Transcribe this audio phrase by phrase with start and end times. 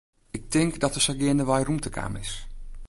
[0.31, 2.31] Ik tink dat der sa geandewei rûmte kaam is.